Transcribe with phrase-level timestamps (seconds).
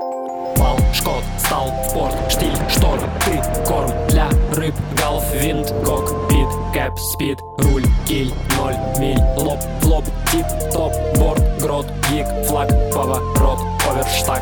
[0.00, 7.38] Вал, шкот, стал, порт, штиль, шторм, ты, корм для рыб, галф, винт, кокпит, кэп, спид,
[7.58, 13.58] руль, киль, ноль, миль, лоб, флоп, тип, топ, борт, грот, гик, флаг, поворот,
[13.90, 14.40] оверштаг.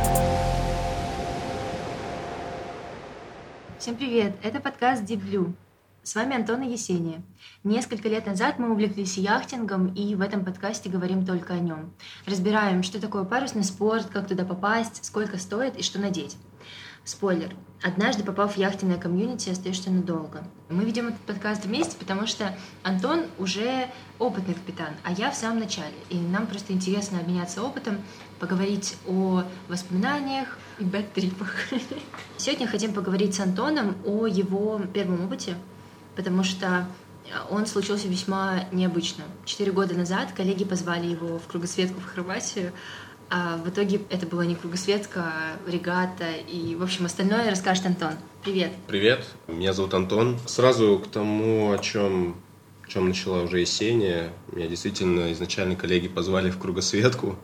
[3.79, 4.35] Всем привет!
[4.43, 5.55] Это подкаст Deep Blue.
[6.07, 7.21] С вами Антон и Есения.
[7.65, 11.93] Несколько лет назад мы увлеклись яхтингом, и в этом подкасте говорим только о нем.
[12.27, 16.37] Разбираем, что такое парусный спорт, как туда попасть, сколько стоит и что надеть.
[17.03, 17.57] Спойлер.
[17.83, 20.45] Однажды, попав в яхтенное комьюнити, остаешься надолго.
[20.69, 23.89] Мы ведем этот подкаст вместе, потому что Антон уже
[24.21, 25.97] опытный капитан, а я в самом начале.
[26.09, 27.99] И нам просто интересно обменяться опытом,
[28.39, 31.53] поговорить о воспоминаниях и бэт-трипах.
[32.37, 35.57] Сегодня хотим поговорить с Антоном о его первом опыте,
[36.17, 36.89] потому что
[37.51, 39.25] он случился весьма необычно.
[39.45, 42.73] Четыре года назад коллеги позвали его в кругосветку в Хорватию,
[43.29, 48.13] а в итоге это была не кругосветка, а регата, и, в общем, остальное расскажет Антон.
[48.45, 48.71] Привет.
[48.87, 50.39] Привет, меня зовут Антон.
[50.47, 52.37] Сразу к тому, о чем,
[52.87, 57.37] чем начала уже Есения, меня действительно изначально коллеги позвали в кругосветку,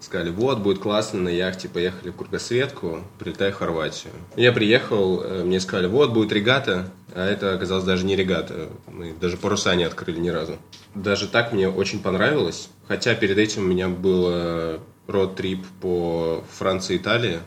[0.00, 4.12] Сказали, вот, будет классно, на яхте поехали в кругосветку, прилетай в Хорватию.
[4.36, 8.68] Я приехал, э, мне сказали, вот, будет регата, а это оказалось даже не регата.
[8.86, 10.56] Мы даже паруса не открыли ни разу.
[10.94, 12.68] Даже так мне очень понравилось.
[12.88, 17.38] Хотя перед этим у меня был род-трип по Франции и Италии.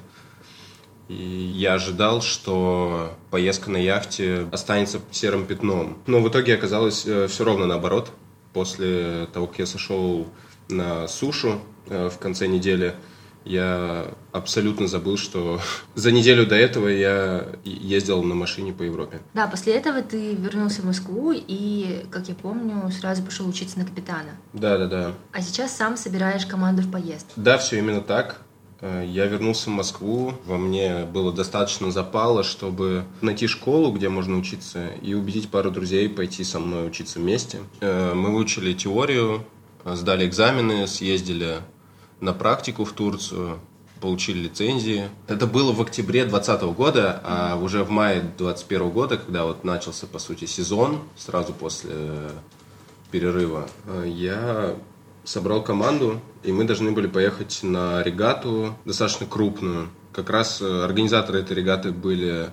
[1.08, 5.98] И я ожидал, что поездка на яхте останется серым пятном.
[6.06, 8.12] Но в итоге оказалось э, все ровно наоборот.
[8.54, 10.28] После того, как я сошел
[10.70, 12.96] на сушу, Э, в конце недели,
[13.46, 15.60] я абсолютно забыл, что
[15.96, 19.20] за неделю до этого я ездил на машине по Европе.
[19.34, 23.86] Да, после этого ты вернулся в Москву и, как я помню, сразу пошел учиться на
[23.86, 24.30] капитана.
[24.54, 25.14] Да, да, да.
[25.32, 27.32] А сейчас сам собираешь команду в поездку.
[27.36, 28.42] Да, все именно так.
[28.82, 34.38] Э, я вернулся в Москву, во мне было достаточно запала, чтобы найти школу, где можно
[34.38, 37.62] учиться, и убедить пару друзей пойти со мной учиться вместе.
[37.82, 39.44] Э, мы выучили теорию,
[39.86, 41.58] сдали экзамены, съездили
[42.20, 43.60] на практику в Турцию,
[44.02, 45.10] получили лицензии.
[45.28, 50.08] Это было в октябре 2020 года, а уже в мае 2021 года, когда вот начался,
[50.08, 51.92] по сути, сезон, сразу после
[53.12, 53.68] перерыва,
[54.06, 54.76] я
[55.24, 59.90] собрал команду, и мы должны были поехать на регату, достаточно крупную.
[60.14, 62.50] Как раз организаторы этой регаты были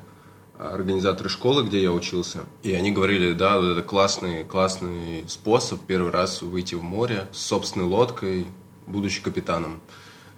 [0.59, 2.41] организаторы школы, где я учился.
[2.63, 7.87] И они говорили, да, это классный, классный способ первый раз выйти в море с собственной
[7.87, 8.47] лодкой,
[8.87, 9.81] будучи капитаном.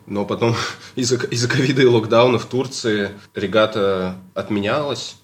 [0.07, 0.55] Но потом
[0.95, 5.17] из-за из ковида и локдауна в Турции регата отменялась.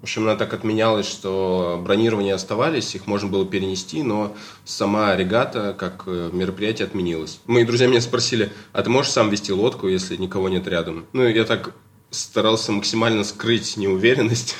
[0.00, 5.76] В общем, она так отменялась, что бронирования оставались, их можно было перенести, но сама регата
[5.78, 7.40] как э, мероприятие отменилась.
[7.44, 11.04] Мои друзья меня спросили, а ты можешь сам вести лодку, если никого нет рядом?
[11.12, 11.74] Ну, я так
[12.10, 14.54] старался максимально скрыть неуверенность,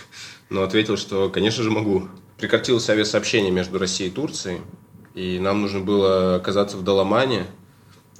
[0.51, 2.09] но ответил, что, конечно же, могу.
[2.39, 4.61] Прекратилось авиасообщение между Россией и Турцией,
[5.15, 7.47] и нам нужно было оказаться в Даламане–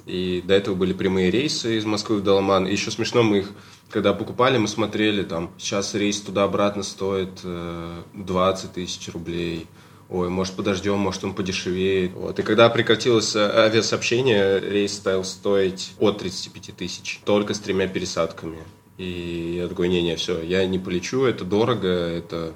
[0.05, 2.67] и до этого были прямые рейсы из Москвы в Даламан.
[2.67, 3.51] И еще смешно, мы их,
[3.89, 9.67] когда покупали, мы смотрели, там, сейчас рейс туда-обратно стоит э, 20 тысяч рублей.
[10.09, 12.13] Ой, может, подождем, может, он подешевеет.
[12.13, 12.39] Вот.
[12.39, 18.57] И когда прекратилось э, авиасообщение, рейс стал стоить от 35 тысяч, только с тремя пересадками.
[18.97, 22.53] И я такой, не-не, все, я не полечу, это дорого, это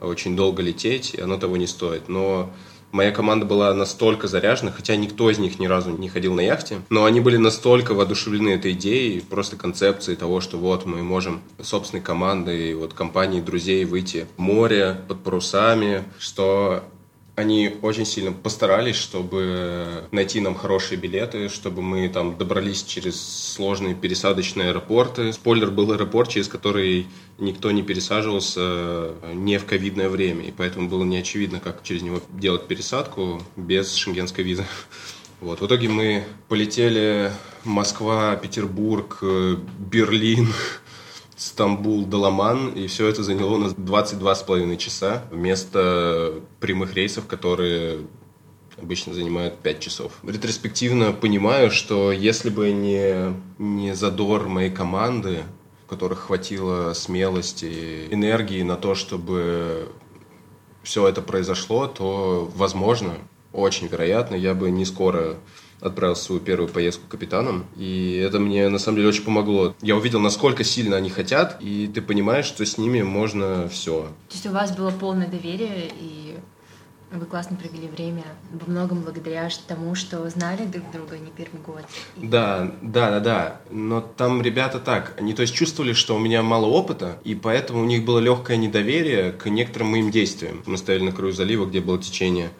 [0.00, 2.08] очень долго лететь, и оно того не стоит.
[2.08, 2.52] Но
[2.92, 6.82] Моя команда была настолько заряжена, хотя никто из них ни разу не ходил на яхте,
[6.90, 12.02] но они были настолько воодушевлены этой идеей, просто концепцией того, что вот мы можем собственной
[12.02, 16.84] командой, вот компанией друзей выйти в море под парусами, что
[17.34, 23.20] они очень сильно постарались, чтобы найти нам хорошие билеты, чтобы мы там добрались через
[23.54, 25.32] сложные пересадочные аэропорты.
[25.32, 27.06] Спойлер был аэропорт, через который
[27.38, 32.02] никто не пересаживался э, не в ковидное время, и поэтому было не очевидно, как через
[32.02, 34.66] него делать пересадку без шенгенской визы.
[35.40, 35.60] Вот.
[35.60, 37.32] В итоге мы полетели
[37.64, 39.56] Москва, Петербург, э,
[39.90, 40.46] Берлин,
[41.36, 48.00] Стамбул, Даламан, и все это заняло у нас 22,5 часа вместо прямых рейсов, которые
[48.76, 50.12] обычно занимают 5 часов.
[50.22, 55.42] Ретроспективно понимаю, что если бы не, не задор моей команды,
[55.84, 59.88] в которых хватило смелости, энергии на то, чтобы
[60.82, 63.14] все это произошло, то, возможно,
[63.52, 65.36] очень вероятно, я бы не скоро
[65.82, 67.64] отправился в свою первую поездку капитаном.
[67.76, 69.74] И это мне на самом деле очень помогло.
[69.82, 74.08] Я увидел, насколько сильно они хотят, и ты понимаешь, что с ними можно все.
[74.28, 76.36] То есть у вас было полное доверие и
[77.12, 81.82] вы классно провели время, во многом благодаря тому, что знали друг друга не первый год.
[82.16, 83.60] Да, да, да, да.
[83.70, 87.82] Но там ребята так, они то есть чувствовали, что у меня мало опыта, и поэтому
[87.82, 90.62] у них было легкое недоверие к некоторым моим действиям.
[90.64, 92.50] Мы стояли на краю залива, где было течение.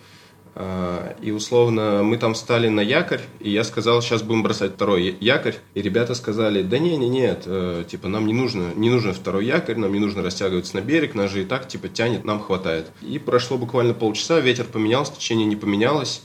[0.54, 5.16] А, и условно мы там встали на якорь, и я сказал, сейчас будем бросать второй
[5.20, 5.56] якорь.
[5.74, 9.46] И ребята сказали, да не, не, нет, э, типа нам не нужно, не нужен второй
[9.46, 12.90] якорь, нам не нужно растягиваться на берег, нас же и так типа тянет, нам хватает.
[13.00, 16.22] И прошло буквально полчаса, ветер поменялся, течение не поменялось.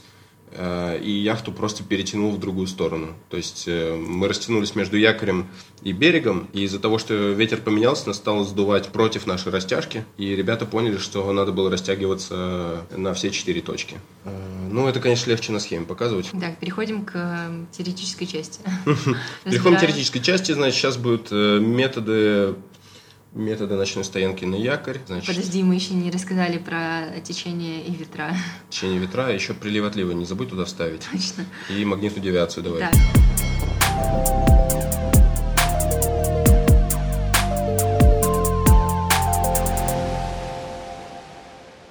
[0.52, 3.14] Э, и яхту просто перетянул в другую сторону.
[3.28, 5.48] То есть э, мы растянулись между якорем
[5.82, 10.34] и берегом, и из-за того, что ветер поменялся, нас стало сдувать против нашей растяжки, и
[10.34, 13.96] ребята поняли, что надо было растягиваться на все четыре точки.
[14.24, 14.30] Э,
[14.70, 16.30] ну, это, конечно, легче на схеме показывать.
[16.30, 18.60] Так, переходим к теоретической части.
[19.44, 22.54] Переходим к теоретической части, значит, сейчас будут методы
[23.32, 24.98] методы ночной стоянки на якорь.
[25.06, 28.34] Значит, Подожди, мы еще не рассказали про течение и ветра.
[28.70, 31.02] Течение ветра, а еще прилив отлива не забудь туда вставить.
[31.10, 31.44] Точно.
[31.70, 32.80] И магнитную девиацию давай.
[32.80, 32.90] Да.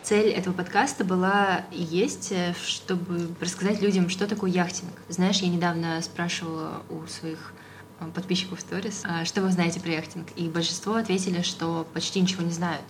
[0.08, 4.94] Цель этого подкаста была и есть, э, чтобы рассказать людям, что такое яхтинг.
[5.10, 7.52] Знаешь, я недавно спрашивала у своих
[8.14, 10.28] подписчиков в сторис, а, что вы знаете про яхтинг.
[10.36, 12.86] И большинство ответили, что почти ничего не знают.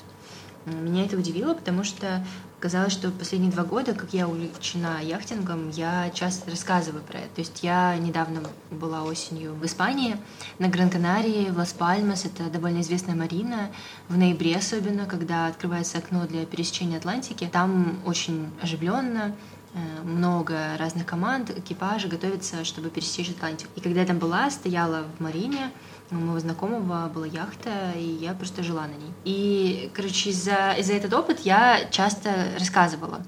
[0.65, 2.25] Меня это удивило, потому что
[2.59, 7.35] казалось, что последние два года, как я увлечена яхтингом, я часто рассказываю про это.
[7.35, 10.17] То есть я недавно была осенью в Испании,
[10.59, 13.69] на Гран-Канарии, в Лас-Пальмас, это довольно известная марина,
[14.09, 17.49] в ноябре особенно, когда открывается окно для пересечения Атлантики.
[17.49, 19.56] Там очень оживленно, Э,
[20.03, 23.71] много разных команд, экипажей готовятся, чтобы пересечь Атлантику.
[23.75, 25.71] И когда я там была, стояла в Марине,
[26.11, 29.13] у моего знакомого была яхта, и я просто жила на ней.
[29.25, 33.21] И, короче, из-за из этот опыт я часто рассказывала.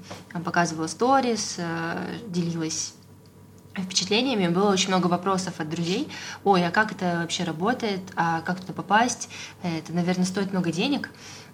[0.44, 2.94] Показывала сторис, э, делилась
[3.76, 4.48] впечатлениями.
[4.48, 6.08] Было очень много вопросов от друзей.
[6.44, 8.00] Ой, а как это вообще работает?
[8.16, 9.28] А как туда попасть?
[9.62, 11.10] Это, наверное, стоит много денег.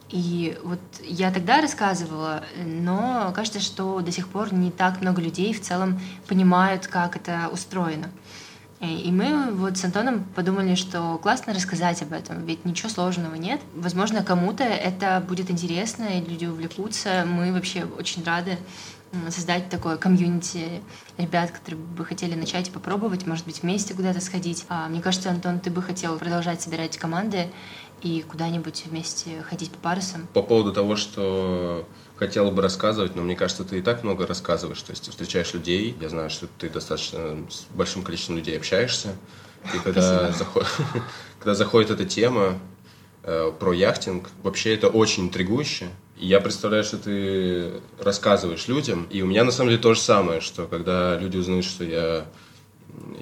[0.08, 5.52] И вот я тогда рассказывала, но кажется, что до сих пор не так много людей
[5.52, 8.10] в целом понимают, как это устроено.
[8.80, 13.60] И мы вот с Антоном подумали, что классно рассказать об этом, ведь ничего сложного нет.
[13.74, 17.24] Возможно, кому-то это будет интересно, и люди увлекутся.
[17.26, 18.58] Мы вообще очень рады
[19.30, 20.82] создать такое комьюнити
[21.16, 24.66] ребят, которые бы хотели начать и попробовать, может быть, вместе куда-то сходить.
[24.68, 27.48] А мне кажется, Антон, ты бы хотел продолжать собирать команды
[28.02, 30.26] и куда-нибудь вместе ходить по парусам.
[30.32, 34.80] По поводу того, что хотела бы рассказывать, но мне кажется, ты и так много рассказываешь.
[34.82, 39.14] То есть ты встречаешь людей, я знаю, что ты достаточно с большим количеством людей общаешься.
[39.74, 40.66] И когда, заход...
[41.38, 42.58] когда заходит эта тема
[43.22, 45.88] э, про яхтинг, вообще это очень интригующе.
[46.16, 49.06] И я представляю, что ты рассказываешь людям.
[49.10, 52.26] И у меня на самом деле то же самое, что когда люди узнают, что я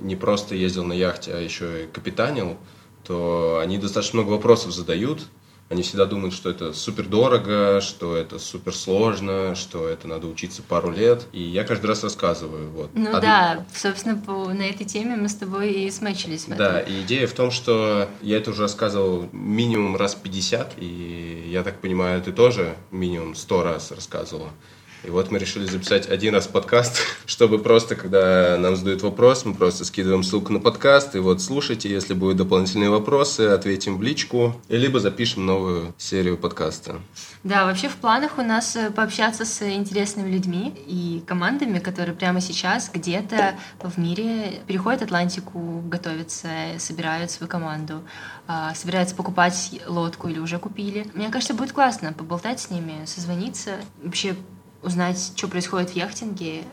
[0.01, 2.57] не просто ездил на яхте, а еще и капитанил,
[3.07, 5.27] то они достаточно много вопросов задают.
[5.71, 10.63] Они всегда думают, что это супер дорого, что это супер сложно, что это надо учиться
[10.63, 11.27] пару лет.
[11.33, 12.69] И я каждый раз рассказываю.
[12.71, 12.91] Вот.
[12.95, 13.23] Ну Од...
[13.23, 16.45] да, собственно, по, на этой теме мы с тобой и смачились.
[16.49, 21.63] Да, и идея в том, что я это уже рассказывал минимум раз 50, и я
[21.63, 24.51] так понимаю, ты тоже минимум 100 раз рассказывала.
[25.05, 29.55] И вот мы решили записать один раз подкаст, чтобы просто, когда нам задают вопрос, мы
[29.55, 34.61] просто скидываем ссылку на подкаст, и вот слушайте, если будут дополнительные вопросы, ответим в личку,
[34.69, 37.01] либо запишем новую серию подкаста.
[37.43, 42.41] Да, вообще в планах у нас э, пообщаться с интересными людьми и командами, которые прямо
[42.41, 46.49] сейчас где-то в мире переходят Атлантику, готовятся,
[46.79, 48.03] собирают свою команду,
[48.47, 51.07] а, собираются покупать лодку или уже купили.
[51.13, 54.35] Мне кажется, будет классно поболтать с ними, созвониться, вообще
[54.85, 56.65] узнать, что происходит в яхтинге.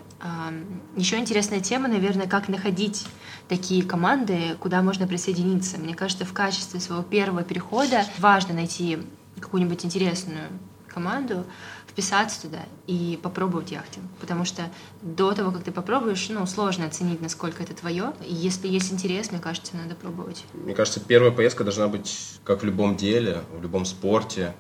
[0.96, 3.08] Еще интересная тема, наверное, как находить
[3.48, 5.78] такие команды, куда можно присоединиться.
[5.78, 9.00] Мне кажется, в качестве своего первого перехода важно найти
[9.40, 10.50] какую-нибудь интересную
[10.88, 11.46] команду,
[11.88, 14.06] вписаться туда и попробовать яхтинг.
[14.20, 14.64] Потому что
[15.02, 18.14] до того, как ты попробуешь, ну, сложно оценить, насколько это твое.
[18.28, 20.46] И если есть интерес, мне кажется, надо пробовать.
[20.54, 24.54] Мне кажется, первая поездка должна быть, как в любом деле, в любом спорте,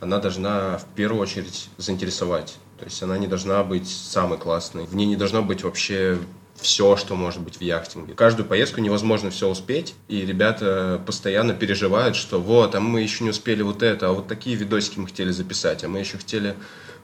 [0.00, 2.56] она должна в первую очередь заинтересовать.
[2.78, 4.86] То есть она не должна быть самой классной.
[4.86, 6.18] В ней не должно быть вообще
[6.60, 8.14] все, что может быть в яхтинге.
[8.14, 13.30] Каждую поездку невозможно все успеть, и ребята постоянно переживают, что вот, а мы еще не
[13.30, 16.56] успели вот это, а вот такие видосики мы хотели записать, а мы еще хотели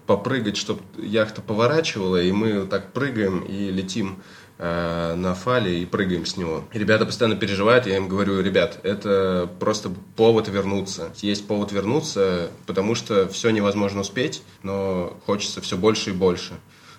[0.06, 4.22] попрыгать, чтобы яхта поворачивала, и мы так прыгаем и летим
[4.58, 6.64] э, на фале и прыгаем с него.
[6.72, 11.12] Ребята постоянно переживают, я им говорю, ребят, это просто повод вернуться.
[11.16, 16.54] Есть повод вернуться, потому что все невозможно успеть, но хочется все больше и больше.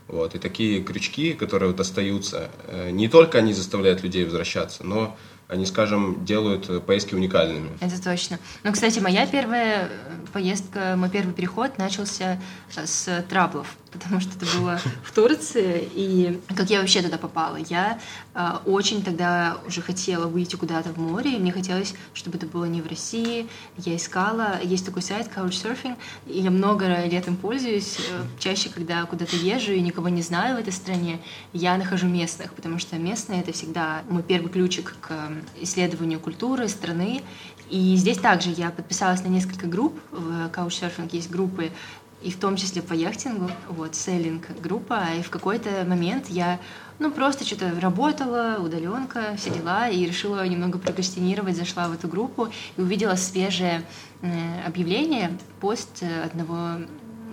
[0.07, 0.35] Вот.
[0.35, 5.65] И такие крючки, которые вот остаются, э, не только они заставляют людей возвращаться, но они,
[5.65, 7.69] скажем, делают э, поездки уникальными.
[7.79, 8.39] Это точно.
[8.63, 9.89] Ну, кстати, моя первая
[10.33, 16.69] поездка, мой первый переход начался с траблов потому что это было в Турции, и как
[16.69, 17.55] я вообще туда попала.
[17.55, 17.99] Я
[18.33, 22.65] э, очень тогда уже хотела выйти куда-то в море, и мне хотелось, чтобы это было
[22.65, 23.47] не в России.
[23.77, 25.95] Я искала, есть такой сайт Couchsurfing,
[26.27, 27.97] и я много лет им пользуюсь.
[27.99, 31.19] Э, чаще, когда куда-то езжу и никого не знаю в этой стране,
[31.53, 35.11] я нахожу местных, потому что местные— это всегда мой первый ключик к
[35.61, 37.23] исследованию культуры страны.
[37.69, 39.99] И здесь также я подписалась на несколько групп.
[40.11, 41.71] В Couchsurfing есть группы
[42.25, 46.59] и в том числе по яхтингу, вот, селлинг группа, и в какой-то момент я,
[46.97, 52.47] ну, просто что-то работала, удаленка, все дела, и решила немного прокрастинировать, зашла в эту группу
[52.77, 53.83] и увидела свежее
[54.21, 56.85] э, объявление, пост одного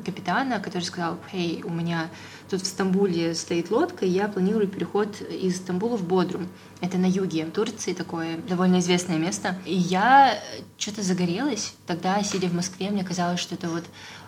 [0.04, 2.11] капитана, который сказал, «Хей, у меня
[2.50, 6.49] тут в Стамбуле стоит лодка, и я планирую переход из Стамбула в Бодрум.
[6.80, 9.56] Это на юге Турции, такое довольно известное место.
[9.64, 10.38] И я
[10.76, 11.75] что-то загорелась.
[11.87, 13.85] Тогда, сидя в Москве, мне казалось, что это вот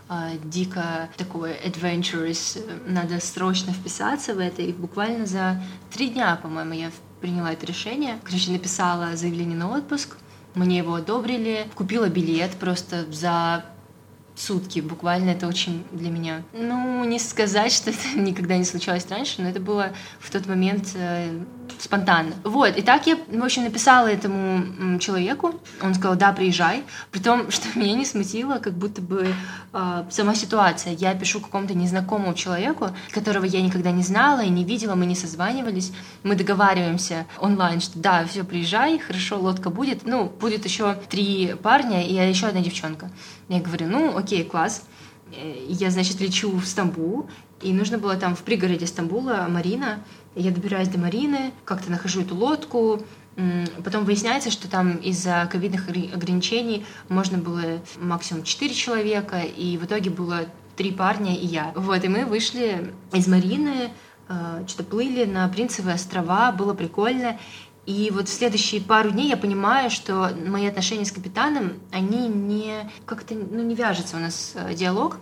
[0.08, 4.62] а, дико такой adventurous, надо срочно вписаться в это.
[4.62, 5.62] И буквально за
[5.92, 6.90] три дня, по-моему, я
[7.20, 8.18] приняла это решение.
[8.24, 10.16] Короче, написала заявление на отпуск,
[10.54, 13.64] мне его одобрили, купила билет просто за
[14.36, 14.80] сутки.
[14.80, 16.42] Буквально это очень для меня...
[16.52, 20.90] Ну, не сказать, что это никогда не случалось раньше, но это было в тот момент
[20.94, 21.40] э,
[21.78, 22.34] спонтанно.
[22.42, 27.50] Вот, и так я, в общем, написала этому человеку, он сказал, да, приезжай, при том,
[27.50, 29.34] что меня не смутило, как будто бы
[29.72, 30.94] э, сама ситуация.
[30.94, 35.14] Я пишу какому-то незнакомому человеку, которого я никогда не знала и не видела, мы не
[35.14, 41.54] созванивались, мы договариваемся онлайн, что да, все, приезжай, хорошо, лодка будет, ну, будет еще три
[41.62, 43.10] парня и еще одна девчонка.
[43.48, 44.84] Я говорю, ну, окей, класс.
[45.32, 47.28] Э, я, значит, лечу в Стамбул,
[47.62, 50.00] и нужно было там в пригороде Стамбула Марина.
[50.34, 53.00] Я добираюсь до Марины, как-то нахожу эту лодку,
[53.84, 60.10] Потом выясняется, что там из-за ковидных ограничений можно было максимум 4 человека, и в итоге
[60.10, 60.46] было
[60.76, 61.72] три парня и я.
[61.74, 63.90] Вот, и мы вышли из Марины,
[64.28, 67.38] э, что-то плыли на Принцевые острова, было прикольно.
[67.86, 72.90] И вот в следующие пару дней я понимаю, что мои отношения с капитаном, они не
[73.04, 75.18] как-то ну, не вяжется у нас э, диалог.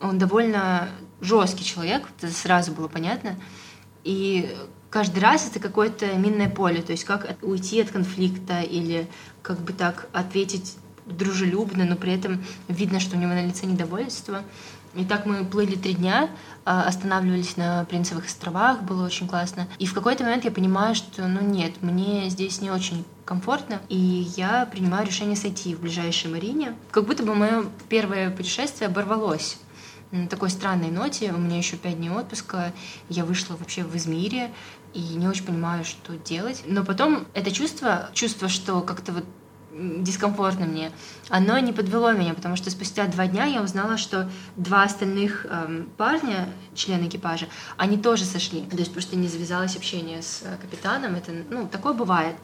[0.00, 0.88] Он довольно
[1.20, 3.36] жесткий человек, это сразу было понятно.
[4.04, 4.54] И
[4.90, 9.08] каждый раз это какое-то минное поле, то есть как уйти от конфликта или
[9.42, 14.42] как бы так ответить дружелюбно, но при этом видно, что у него на лице недовольство.
[14.96, 16.30] И так мы плыли три дня,
[16.64, 19.66] а, останавливались на Принцевых островах, было очень классно.
[19.78, 23.96] И в какой-то момент я понимаю, что, ну нет, мне здесь не очень комфортно, и
[24.36, 26.74] я принимаю решение сойти в ближайшей марине.
[26.90, 29.58] Как будто бы мое первое путешествие оборвалось
[30.10, 31.32] на такой странной ноте.
[31.32, 32.72] У меня еще пять дней отпуска,
[33.08, 34.52] я вышла вообще в Измире,
[34.92, 36.62] и не очень понимаю, что делать.
[36.66, 39.24] Но потом это чувство, чувство, что как-то вот
[39.74, 40.90] дискомфортно мне,
[41.28, 45.88] оно не подвело меня, потому что спустя два дня я узнала, что два остальных эм,
[45.96, 48.62] парня, члены экипажа, они тоже сошли.
[48.62, 51.14] То есть просто не завязалось общение с э, капитаном.
[51.16, 52.36] Это, ну, такое бывает.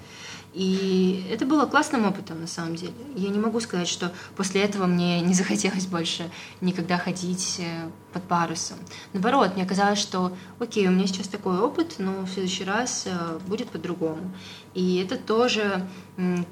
[0.52, 2.92] И это было классным опытом, на самом деле.
[3.14, 6.28] Я не могу сказать, что после этого мне не захотелось больше
[6.60, 8.78] никогда ходить э, под парусом.
[9.12, 13.38] Наоборот, мне казалось, что окей, у меня сейчас такой опыт, но в следующий раз э,
[13.46, 14.32] будет по-другому.
[14.74, 15.86] И это тоже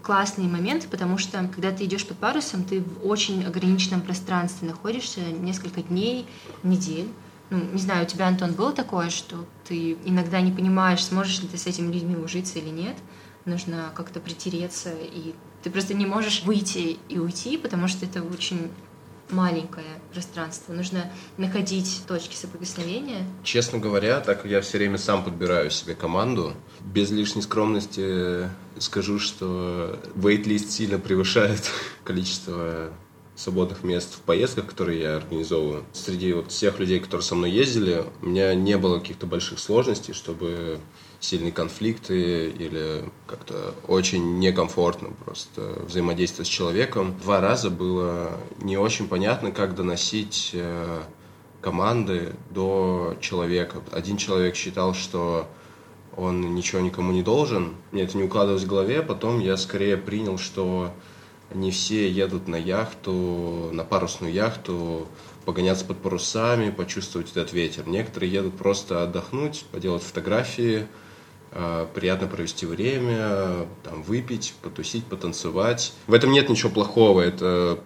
[0.02, 5.20] классный момент, потому что когда ты идешь под парусом, ты в очень ограниченном пространстве находишься
[5.20, 6.26] несколько дней,
[6.62, 7.08] недель.
[7.50, 11.48] Ну, не знаю, у тебя, Антон, было такое, что ты иногда не понимаешь, сможешь ли
[11.48, 12.96] ты с этими людьми ужиться или нет?
[13.48, 18.70] нужно как-то притереться, и ты просто не можешь выйти и уйти, потому что это очень
[19.30, 20.73] маленькое пространство.
[20.73, 23.26] Нужно находить точки соприкосновения.
[23.42, 29.99] Честно говоря, так я все время сам подбираю себе команду, без лишней скромности скажу, что
[30.14, 31.70] вейт-лист сильно превышает
[32.04, 32.90] количество
[33.38, 35.85] свободных мест в поездках, которые я организовываю.
[35.92, 40.12] Среди вот всех людей, которые со мной ездили, у меня не было каких-то больших сложностей,
[40.12, 40.80] чтобы
[41.20, 47.16] сильные конфликты или как-то очень некомфортно просто взаимодействовать с человеком.
[47.22, 51.00] Два раза было не очень понятно, как доносить э,
[51.60, 53.82] команды до человека.
[53.90, 55.48] Один человек считал, что
[56.16, 57.75] он ничего никому не должен.
[57.92, 59.02] Мне это не укладывалось в голове.
[59.02, 60.92] Потом я скорее принял, что
[61.52, 65.06] не все едут на яхту, на парусную яхту,
[65.44, 67.88] погоняться под парусами, почувствовать этот ветер.
[67.88, 70.87] Некоторые едут просто отдохнуть, поделать фотографии,
[71.94, 75.92] приятно провести время, там, выпить, потусить, потанцевать.
[76.06, 77.80] В этом нет ничего плохого, это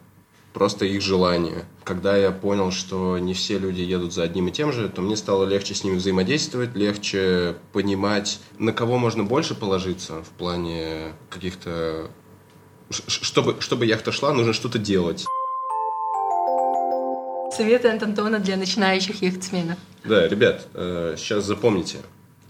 [0.52, 1.64] просто их желание.
[1.84, 5.16] Когда я понял, что не все люди едут за одним и тем же, то мне
[5.16, 12.10] стало легче с ними взаимодействовать, легче понимать, на кого можно больше положиться в плане каких-то...
[12.90, 15.24] Чтобы, чтобы яхта шла, нужно что-то делать.
[17.56, 19.78] Советы от Антона для начинающих яхтсменов.
[20.04, 21.98] Да, ребят, э, сейчас запомните,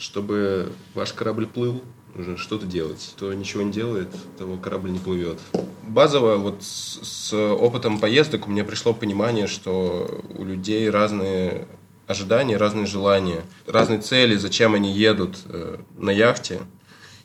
[0.03, 1.81] чтобы ваш корабль плыл,
[2.17, 3.13] нужно что-то делать.
[3.17, 5.39] Кто ничего не делает, того корабль не плывет.
[5.87, 11.69] Базово вот с, с опытом поездок у меня пришло понимание, что у людей разные
[12.09, 16.63] ожидания, разные желания, разные цели, зачем они едут э, на яхте.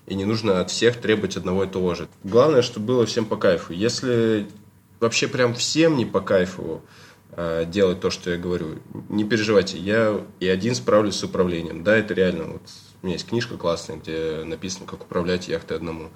[0.05, 2.07] И не нужно от всех требовать одного и того же.
[2.23, 3.73] Главное, чтобы было всем по кайфу.
[3.73, 4.47] Если
[4.99, 6.83] вообще прям всем не по кайфу
[7.67, 8.79] делать то, что я говорю,
[9.09, 11.83] не переживайте, я и один справлюсь с управлением.
[11.83, 12.61] Да, это реально вот
[13.03, 16.09] у меня есть книжка классная, где написано, как управлять яхтой одному.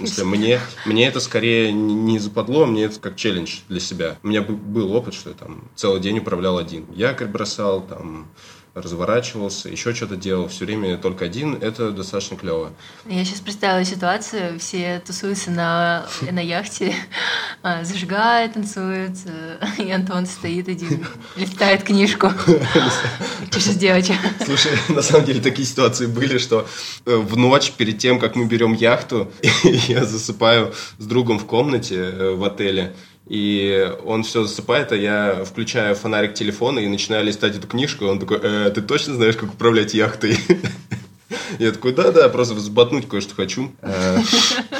[0.00, 4.18] Если мне, мне это скорее не западло, мне это как челлендж для себя.
[4.24, 6.86] У меня был опыт, что я там целый день управлял один.
[6.92, 8.28] Якорь бросал, там
[8.74, 12.72] разворачивался, еще что-то делал, все время только один, это достаточно клево.
[13.06, 16.94] Я сейчас представила ситуацию, все тусуются на, на яхте,
[17.62, 22.30] а, зажигают, танцуют, э, и Антон стоит один, листает книжку.
[23.50, 24.10] Что сейчас делать?
[24.44, 26.66] Слушай, на самом деле такие ситуации были, что
[27.04, 29.30] э, в ночь перед тем, как мы берем яхту,
[29.62, 32.94] я засыпаю с другом в комнате э, в отеле,
[33.26, 38.18] и он все засыпает, а я включаю фонарик телефона и начинаю листать эту книжку, он
[38.18, 40.36] такой, э, ты точно знаешь, как управлять яхтой?
[41.58, 43.72] Я такой, да-да, просто взботнуть кое-что хочу.
[43.80, 44.18] Э,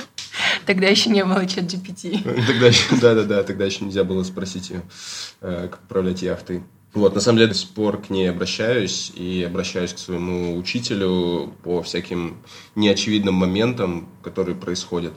[0.66, 2.22] тогда еще не было чат GPT.
[2.46, 4.82] Тогда еще, да-да-да, тогда еще нельзя было спросить ее,
[5.40, 6.62] э, как управлять яхтой.
[6.94, 11.54] Вот, на самом деле, до сих пор к ней обращаюсь и обращаюсь к своему учителю
[11.62, 12.36] по всяким
[12.74, 15.14] неочевидным моментам, которые происходят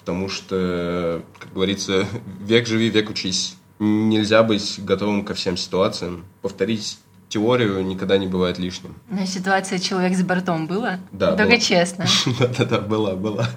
[0.00, 2.06] потому что, как говорится,
[2.40, 3.56] век живи, век учись.
[3.78, 6.24] Нельзя быть готовым ко всем ситуациям.
[6.42, 8.94] Повторить теорию никогда не бывает лишним.
[9.08, 10.98] Но ситуация «человек с бортом» была?
[11.12, 11.36] Да.
[11.36, 11.60] Только была.
[11.60, 12.06] честно.
[12.38, 13.48] Да-да-да, была, была.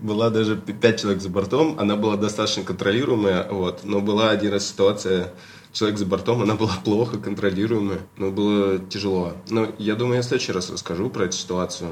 [0.00, 3.80] Была даже пять человек за бортом, она была достаточно контролируемая, вот.
[3.84, 5.34] Но была один раз ситуация,
[5.72, 9.34] человек за бортом, она была плохо контролируемая, но было тяжело.
[9.50, 11.90] Но я думаю, я в следующий раз расскажу про эту ситуацию.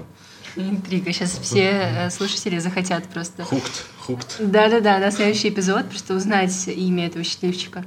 [0.59, 1.13] Интрига.
[1.13, 3.45] Сейчас все э, слушатели захотят просто.
[3.45, 4.37] Хукт, хукт.
[4.39, 7.85] Да-да-да, на следующий эпизод просто узнать имя этого счастливчика.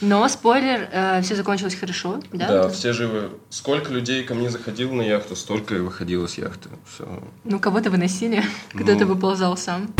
[0.00, 2.48] Но спойлер, э, все закончилось хорошо, да?
[2.48, 3.30] Да, все живы.
[3.50, 6.70] Сколько людей ко мне заходило на яхту, столько и выходило с яхты.
[6.90, 7.22] Все.
[7.44, 9.14] Ну, кого-то выносили, кто-то ну...
[9.14, 9.92] выползал сам.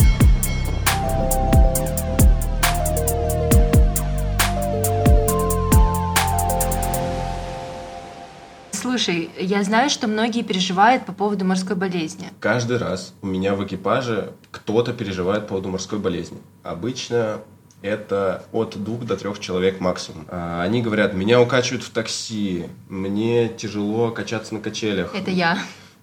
[8.81, 12.29] Слушай, я знаю, что многие переживают по поводу морской болезни.
[12.41, 16.39] Каждый раз у меня в экипаже кто-то переживает по поводу морской болезни.
[16.63, 17.41] Обычно
[17.83, 20.25] это от двух до трех человек максимум.
[20.29, 25.15] А, они говорят, меня укачивают в такси, мне тяжело качаться на качелях.
[25.15, 25.59] Это я.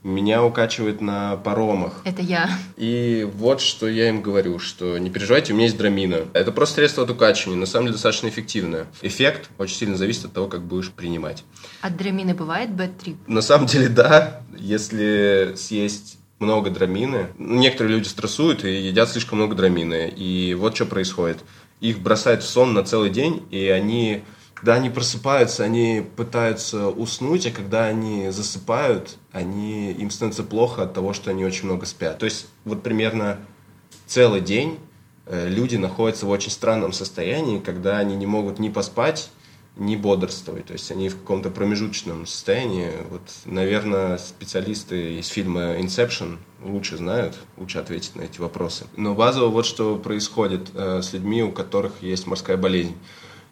[0.07, 2.01] Меня укачивает на паромах.
[2.05, 2.49] Это я.
[2.77, 6.19] И вот что я им говорю, что не переживайте, у меня есть драмина.
[6.31, 8.87] Это просто средство от укачивания, на самом деле достаточно эффективное.
[9.01, 11.43] Эффект очень сильно зависит от того, как будешь принимать.
[11.81, 13.17] От драмины бывает trip?
[13.27, 14.43] На самом деле, да.
[14.57, 17.27] Если съесть много драмины.
[17.37, 20.07] Некоторые люди стрессуют и едят слишком много драмины.
[20.15, 21.39] И вот что происходит.
[21.81, 24.23] Их бросает в сон на целый день, и они
[24.57, 30.95] когда они просыпаются, они пытаются уснуть, а когда они засыпают, они, им становится плохо от
[30.95, 32.17] того, что они очень много спят.
[32.17, 33.39] То есть вот примерно
[34.07, 34.79] целый день
[35.27, 39.29] э, люди находятся в очень странном состоянии, когда они не могут ни поспать,
[39.75, 40.65] ни бодрствовать.
[40.65, 42.89] То есть они в каком-то промежуточном состоянии.
[43.11, 48.87] Вот, наверное, специалисты из фильма Inception лучше знают, лучше ответить на эти вопросы.
[48.95, 52.95] Но базово вот что происходит э, с людьми, у которых есть морская болезнь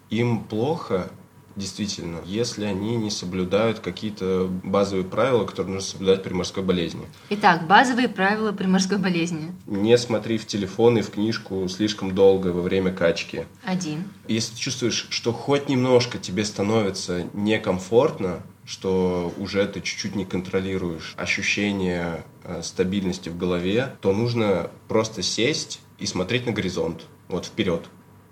[0.10, 1.10] им плохо,
[1.56, 7.06] действительно, если они не соблюдают какие-то базовые правила, которые нужно соблюдать при морской болезни.
[7.30, 9.54] Итак, базовые правила при морской болезни.
[9.66, 13.46] Не смотри в телефон и в книжку слишком долго во время качки.
[13.64, 14.04] Один.
[14.28, 21.14] Если ты чувствуешь, что хоть немножко тебе становится некомфортно, что уже ты чуть-чуть не контролируешь
[21.18, 27.86] ощущение э, стабильности в голове, то нужно просто сесть и смотреть на горизонт, вот вперед.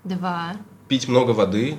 [0.03, 0.55] Два
[0.88, 1.78] пить много воды,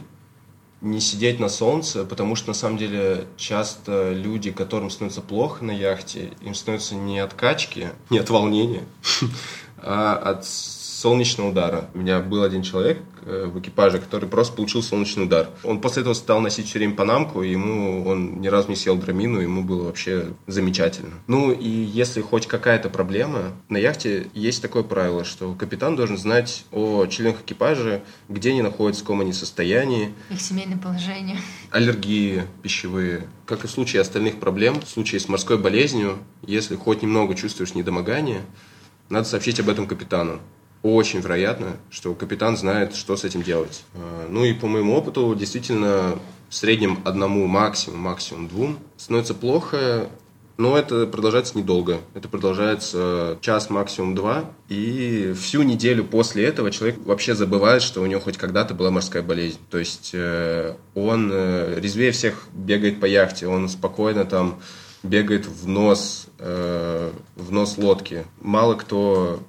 [0.80, 5.70] не сидеть на солнце, потому что на самом деле часто люди, которым становится плохо на
[5.70, 8.84] яхте, им становится не от качки, не от волнения,
[9.78, 10.44] а от
[10.94, 11.90] солнечного удара.
[11.94, 15.48] У меня был один человек э, в экипаже, который просто получил солнечный удар.
[15.64, 18.96] Он после этого стал носить все время панамку, и ему он ни разу не съел
[18.96, 21.14] драмину, ему было вообще замечательно.
[21.26, 26.64] Ну и если хоть какая-то проблема, на яхте есть такое правило, что капитан должен знать
[26.70, 30.14] о членах экипажа, где они находятся, в каком они состоянии.
[30.30, 31.38] Их семейное положение.
[31.70, 33.26] Аллергии пищевые.
[33.46, 37.74] Как и в случае остальных проблем, в случае с морской болезнью, если хоть немного чувствуешь
[37.74, 38.42] недомогание,
[39.10, 40.40] надо сообщить об этом капитану.
[40.84, 43.84] Очень вероятно, что капитан знает, что с этим делать.
[43.94, 46.18] А, ну и по моему опыту, действительно,
[46.50, 50.10] в среднем одному, максимум, максимум двум становится плохо,
[50.58, 52.02] но это продолжается недолго.
[52.12, 54.44] Это продолжается час, максимум два.
[54.68, 59.22] И всю неделю после этого человек вообще забывает, что у него хоть когда-то была морская
[59.22, 59.58] болезнь.
[59.70, 64.60] То есть э, он э, резвее всех бегает по яхте, он спокойно там
[65.02, 68.26] бегает в нос, э, в нос лодки.
[68.42, 69.40] Мало кто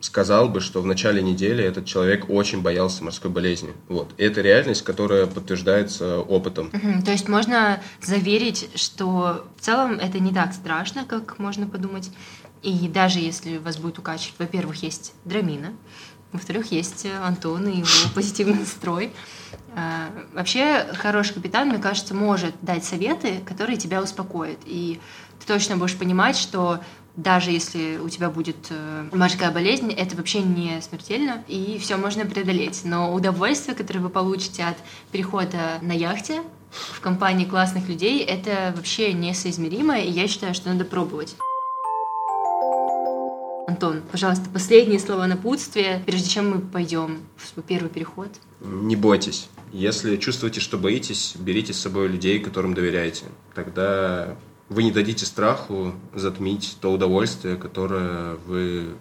[0.00, 3.72] сказал бы, что в начале недели этот человек очень боялся морской болезни.
[3.88, 4.12] Вот.
[4.16, 6.70] И это реальность, которая подтверждается опытом.
[6.72, 12.10] Угу, то есть можно заверить, что в целом это не так страшно, как можно подумать.
[12.62, 15.72] И даже если вас будет укачивать, во-первых, есть драмина,
[16.32, 19.12] во-вторых, есть Антон и его позитивный настрой.
[19.74, 24.58] А, вообще, хороший капитан, мне кажется, может дать советы, которые тебя успокоят.
[24.64, 25.00] И
[25.40, 26.80] ты точно будешь понимать, что
[27.16, 32.24] даже если у тебя будет э, морская болезнь, это вообще не смертельно, и все можно
[32.24, 32.82] преодолеть.
[32.84, 34.76] Но удовольствие, которое вы получите от
[35.12, 40.84] перехода на яхте в компании классных людей, это вообще несоизмеримо, и я считаю, что надо
[40.84, 41.36] пробовать.
[43.66, 48.28] Антон, пожалуйста, последние слова напутствия, прежде чем мы пойдем в свой первый переход.
[48.60, 49.48] Не бойтесь.
[49.72, 53.26] Если чувствуете, что боитесь, берите с собой людей, которым доверяете.
[53.54, 54.36] Тогда
[54.70, 58.94] вы не дадите страху затмить то удовольствие, которое вы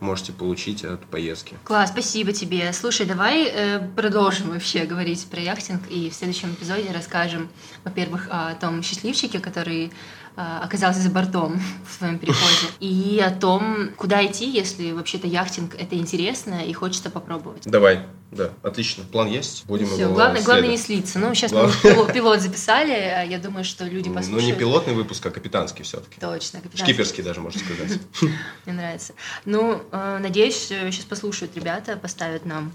[0.00, 1.56] можете получить от поездки.
[1.64, 2.72] Класс, спасибо тебе.
[2.72, 7.48] Слушай, давай э, продолжим вообще говорить про яхтинг и в следующем эпизоде расскажем,
[7.84, 9.92] во-первых, о том счастливчике, который
[10.36, 15.96] оказался за бортом в своем переходе, и о том, куда идти, если вообще-то яхтинг это
[15.96, 17.62] интересно и хочется попробовать.
[17.64, 18.06] Давай.
[18.32, 19.04] Да, отлично.
[19.04, 19.66] План есть.
[19.66, 21.18] Будем Все, его главное, главное не слиться.
[21.18, 21.84] Ну, сейчас Глав...
[21.84, 24.42] мы пилот, пилот записали, а я думаю, что люди послушают.
[24.42, 26.18] Ну, не пилотный выпуск, а капитанский все-таки.
[26.18, 26.94] Точно, капитанский.
[26.94, 28.00] Шкиперский даже, можно сказать.
[28.64, 29.12] Мне нравится.
[29.44, 32.72] Ну, э, надеюсь, сейчас послушают ребята, поставят нам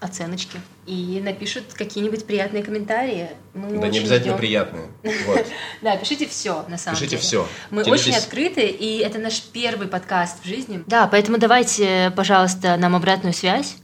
[0.00, 3.30] оценочки и напишут какие-нибудь приятные комментарии.
[3.54, 4.38] Мы да не обязательно ждем.
[4.38, 4.86] приятные.
[5.26, 5.46] Вот.
[5.82, 7.22] да, пишите все, на самом пишите деле.
[7.22, 7.48] все.
[7.70, 10.82] Мы очень открыты, и это наш первый подкаст в жизни.
[10.86, 13.76] Да, поэтому давайте, пожалуйста, нам обратную связь.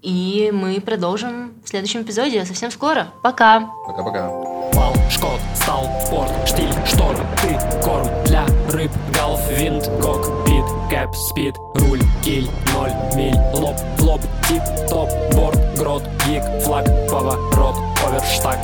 [0.00, 3.08] И мы продолжим в следующем эпизоде совсем скоро.
[3.24, 3.68] Пока!
[3.86, 4.28] Пока-пока.
[4.28, 10.47] Вал, шкот, стал, порт, штиль, штор, ты, корм для рыб, галф, винт, кокпит,
[10.90, 16.86] кэп, спид, руль, киль, ноль, миль, лоб, в лоб, тип, топ, борт, грот, гик, флаг,
[17.10, 18.58] поворот, оверштаг.